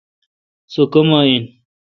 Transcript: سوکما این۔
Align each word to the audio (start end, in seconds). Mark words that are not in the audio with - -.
سوکما 0.73 1.19
این۔ 1.27 1.43